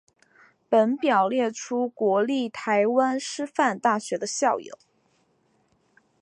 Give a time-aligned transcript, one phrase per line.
[0.67, 4.79] 本表列出国立台湾师范大学的校友。